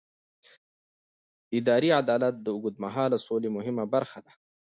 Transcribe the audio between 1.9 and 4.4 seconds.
عدالت د اوږدمهاله سولې مهمه برخه ده